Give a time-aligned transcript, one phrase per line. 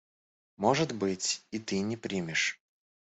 [0.57, 2.59] Может быть, и ты не примешь.